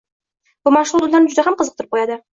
[0.67, 2.19] Bu mashg‘ulot ularni juda ham qiziqtirib qo‘yadi.